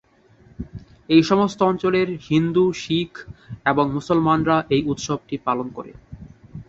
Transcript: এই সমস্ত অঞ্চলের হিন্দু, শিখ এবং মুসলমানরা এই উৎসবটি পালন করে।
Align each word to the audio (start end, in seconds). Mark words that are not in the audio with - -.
এই 1.09 1.21
সমস্ত 1.23 1.59
অঞ্চলের 1.61 2.07
হিন্দু, 2.29 2.65
শিখ 2.75 3.11
এবং 3.65 3.85
মুসলমানরা 3.93 4.57
এই 4.75 4.81
উৎসবটি 4.91 5.35
পালন 5.47 5.67
করে। 5.77 5.91